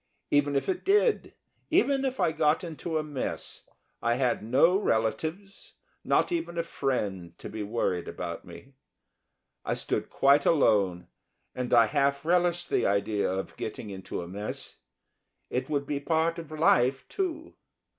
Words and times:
Even 0.31 0.55
if 0.55 0.67
it 0.67 0.83
did, 0.83 1.35
even 1.69 2.03
if 2.03 2.19
I 2.19 2.31
got 2.31 2.63
into 2.63 2.97
a 2.97 3.03
mess, 3.03 3.69
I 4.01 4.15
had 4.15 4.41
no 4.41 4.75
relatives, 4.75 5.73
not 6.03 6.31
even 6.31 6.57
a 6.57 6.63
friend, 6.63 7.37
to 7.37 7.47
be 7.49 7.61
worried 7.61 8.07
about 8.07 8.43
me. 8.43 8.73
I 9.63 9.75
stood 9.75 10.09
quite 10.09 10.43
alone, 10.47 11.05
and 11.53 11.71
I 11.71 11.85
half 11.85 12.25
relished 12.25 12.71
the 12.71 12.87
idea 12.87 13.31
of 13.31 13.55
getting 13.57 13.91
into 13.91 14.23
a 14.23 14.27
mess 14.27 14.79
it 15.51 15.69
would 15.69 15.85
be 15.85 15.99
part 15.99 16.39
of 16.39 16.49
life, 16.49 17.07
too. 17.07 17.53